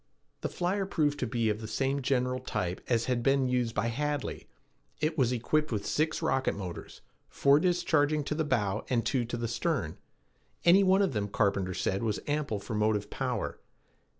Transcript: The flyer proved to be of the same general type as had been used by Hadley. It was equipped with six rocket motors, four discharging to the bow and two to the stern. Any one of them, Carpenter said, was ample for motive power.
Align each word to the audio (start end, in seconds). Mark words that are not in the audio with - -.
The 0.39 0.49
flyer 0.49 0.87
proved 0.87 1.19
to 1.19 1.27
be 1.27 1.47
of 1.51 1.61
the 1.61 1.67
same 1.67 2.01
general 2.01 2.39
type 2.39 2.81
as 2.89 3.05
had 3.05 3.21
been 3.21 3.47
used 3.47 3.75
by 3.75 3.89
Hadley. 3.89 4.47
It 4.99 5.15
was 5.15 5.31
equipped 5.31 5.71
with 5.71 5.85
six 5.85 6.23
rocket 6.23 6.55
motors, 6.55 7.01
four 7.29 7.59
discharging 7.59 8.23
to 8.23 8.33
the 8.33 8.43
bow 8.43 8.83
and 8.89 9.05
two 9.05 9.25
to 9.25 9.37
the 9.37 9.47
stern. 9.47 9.99
Any 10.65 10.81
one 10.81 11.03
of 11.03 11.13
them, 11.13 11.27
Carpenter 11.27 11.75
said, 11.75 12.01
was 12.01 12.19
ample 12.25 12.59
for 12.59 12.73
motive 12.73 13.11
power. 13.11 13.59